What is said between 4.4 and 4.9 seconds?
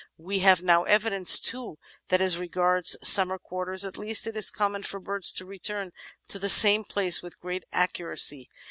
common